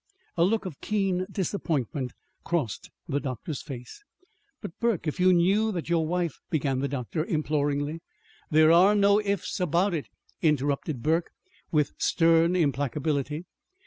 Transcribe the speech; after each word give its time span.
A 0.35 0.43
look 0.43 0.65
of 0.65 0.81
keen 0.81 1.27
disappointment 1.31 2.13
crossed 2.43 2.89
the 3.07 3.19
doctor's 3.19 3.61
face. 3.61 4.03
"But, 4.59 4.79
Burke, 4.79 5.05
if 5.05 5.19
you 5.19 5.31
knew 5.31 5.71
that 5.73 5.89
your 5.89 6.07
wife" 6.07 6.39
began 6.49 6.79
the 6.79 6.87
doctor 6.87 7.23
imploringly. 7.23 7.99
"There 8.49 8.71
are 8.71 8.95
no 8.95 9.19
'ifs' 9.21 9.59
about 9.59 9.93
it," 9.93 10.07
interrupted 10.41 11.03
Burke, 11.03 11.29
with 11.71 11.93
stern 11.99 12.55
implacability. 12.55 13.45